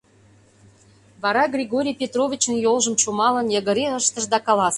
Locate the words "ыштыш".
3.99-4.25